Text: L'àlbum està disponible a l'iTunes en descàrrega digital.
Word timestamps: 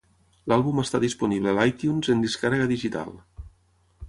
L'àlbum 0.53 0.79
està 0.83 1.01
disponible 1.03 1.53
a 1.53 1.57
l'iTunes 1.59 2.11
en 2.15 2.27
descàrrega 2.27 2.69
digital. 2.73 3.15